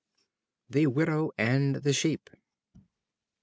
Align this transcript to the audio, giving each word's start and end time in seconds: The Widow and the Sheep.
The 0.67 0.87
Widow 0.87 1.29
and 1.37 1.75
the 1.75 1.93
Sheep. 1.93 2.31